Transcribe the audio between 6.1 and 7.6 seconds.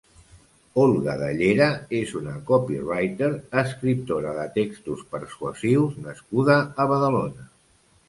nascuda a Badalona.